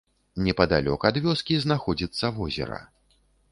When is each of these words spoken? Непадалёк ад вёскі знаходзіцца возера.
Непадалёк 0.45 1.05
ад 1.09 1.19
вёскі 1.27 1.59
знаходзіцца 1.67 2.33
возера. 2.41 2.83